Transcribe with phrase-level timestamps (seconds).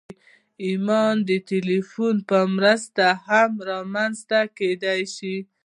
[0.65, 5.35] ایمان د تلقین په مرسته هم رامنځته کېدای شي